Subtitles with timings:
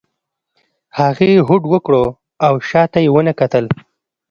[0.99, 1.93] هغې هوډ وکړ
[2.45, 3.65] او شا ته یې ونه کتل.